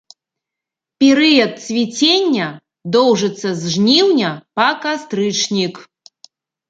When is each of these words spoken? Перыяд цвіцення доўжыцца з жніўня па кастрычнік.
Перыяд 1.03 1.51
цвіцення 1.65 2.47
доўжыцца 2.97 3.49
з 3.63 3.77
жніўня 3.77 4.31
па 4.61 4.67
кастрычнік. 4.87 5.75